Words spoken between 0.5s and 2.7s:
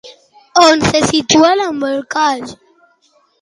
On se situa l'embolcall?